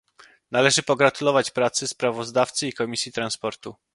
[0.51, 3.75] Należy pogratulować pracy sprawozdawcy i Komisji Transportu